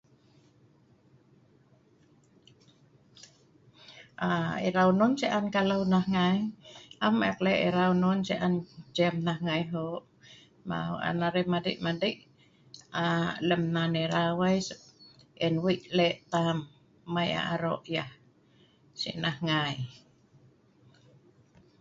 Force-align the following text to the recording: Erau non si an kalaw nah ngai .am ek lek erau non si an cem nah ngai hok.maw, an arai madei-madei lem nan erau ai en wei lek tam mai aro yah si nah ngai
Erau 4.69 4.89
non 4.99 5.13
si 5.19 5.27
an 5.37 5.45
kalaw 5.55 5.81
nah 5.93 6.05
ngai 6.15 6.39
.am 7.05 7.15
ek 7.31 7.37
lek 7.45 7.59
erau 7.69 7.91
non 8.03 8.19
si 8.27 8.35
an 8.45 8.53
cem 8.95 9.15
nah 9.27 9.37
ngai 9.45 9.63
hok.maw, 9.73 10.91
an 11.07 11.17
arai 11.27 11.45
madei-madei 11.53 12.15
lem 13.49 13.63
nan 13.75 13.91
erau 14.05 14.35
ai 14.49 14.59
en 15.45 15.53
wei 15.63 15.77
lek 15.97 16.15
tam 16.31 16.57
mai 17.13 17.29
aro 17.53 17.73
yah 17.95 18.11
si 18.99 19.09
nah 19.23 19.37
ngai 19.47 19.75